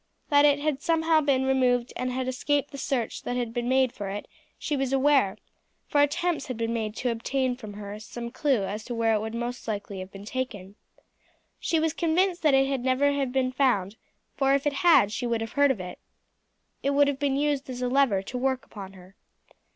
That 0.29 0.45
it 0.45 0.57
had 0.57 0.81
somehow 0.81 1.21
been 1.21 1.45
removed 1.45 1.93
and 1.95 2.11
had 2.11 2.27
escaped 2.27 2.71
the 2.71 2.79
search 2.79 3.21
that 3.21 3.35
had 3.37 3.53
been 3.53 3.69
made 3.69 3.93
for 3.93 4.09
it 4.09 4.27
she 4.57 4.75
was 4.75 4.91
aware; 4.91 5.37
for 5.85 6.01
attempts 6.01 6.47
had 6.47 6.57
been 6.57 6.73
made 6.73 6.95
to 6.95 7.11
obtain 7.11 7.55
from 7.55 7.73
her 7.73 7.99
some 7.99 8.31
clue 8.31 8.63
as 8.63 8.83
to 8.85 8.95
where 8.95 9.13
it 9.13 9.19
would 9.19 9.35
most 9.35 9.67
likely 9.67 9.99
have 9.99 10.11
been 10.11 10.25
taken. 10.25 10.73
She 11.59 11.79
was 11.79 11.93
convinced 11.93 12.41
that 12.41 12.55
it 12.55 12.65
had 12.65 12.81
never 12.83 13.11
been 13.27 13.51
found, 13.51 13.95
for 14.35 14.55
if 14.55 14.65
it 14.65 14.73
had 14.73 15.11
she 15.11 15.27
would 15.27 15.41
have 15.41 15.51
heard 15.51 15.69
of 15.69 15.79
it. 15.79 15.99
It 16.81 16.95
would 16.95 17.07
have 17.07 17.19
been 17.19 17.35
used 17.35 17.69
as 17.69 17.83
a 17.83 17.87
lever 17.87 18.23
to 18.23 18.37
work 18.39 18.65
upon 18.65 18.93
her. 18.93 19.15